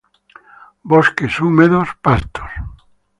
[0.83, 2.49] Bosques húmedos, pastos.